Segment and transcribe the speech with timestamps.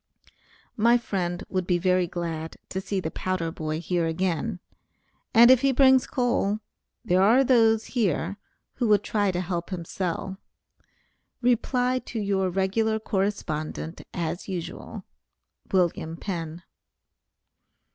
[0.77, 4.59] My friend would be very glad to see the powder boy here again,
[5.31, 6.59] and if he brings coal,
[7.05, 8.37] there are those here,
[8.73, 10.39] who would try to help him sell.
[11.43, 15.05] Reply to your regular correspondent as usual.
[15.69, 16.17] WM.
[16.17, 16.63] PENN.